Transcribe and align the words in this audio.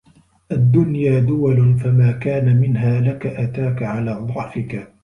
الدُّنْيَا 0.51 1.19
دُوَلٌ 1.19 1.79
فَمَا 1.79 2.11
كَانَ 2.11 2.55
مِنْهَا 2.61 3.01
لَك 3.01 3.27
أَتَاك 3.27 3.83
عَلَى 3.83 4.13
ضَعْفِك 4.13 4.93